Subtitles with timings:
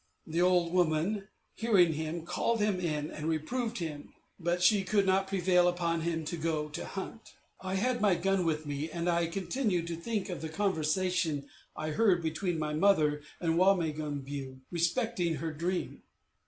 [0.25, 5.27] The old woman, hearing him, called him in, and reproved him; but she could not
[5.27, 7.35] prevail upon him to go to hunt.
[7.61, 11.89] I had my gun with me, and I continued to think of the conversation I
[11.89, 16.01] had heard between my mother and Wa me gon a biew respecting her dream.